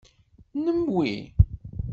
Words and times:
Nnem 0.55 0.79
wi? 0.95 1.09